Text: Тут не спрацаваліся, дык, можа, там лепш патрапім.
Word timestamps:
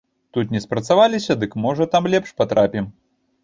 Тут 0.37 0.53
не 0.55 0.61
спрацаваліся, 0.65 1.37
дык, 1.45 1.53
можа, 1.67 1.89
там 1.95 2.11
лепш 2.17 2.35
патрапім. 2.43 2.93